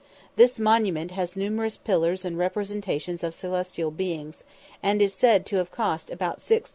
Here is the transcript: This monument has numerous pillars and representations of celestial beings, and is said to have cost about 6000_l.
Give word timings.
This 0.35 0.57
monument 0.57 1.11
has 1.11 1.37
numerous 1.37 1.77
pillars 1.77 2.25
and 2.25 2.35
representations 2.35 3.23
of 3.23 3.35
celestial 3.35 3.91
beings, 3.91 4.43
and 4.81 4.99
is 4.99 5.13
said 5.13 5.45
to 5.45 5.57
have 5.57 5.69
cost 5.69 6.09
about 6.09 6.39
6000_l. 6.39 6.69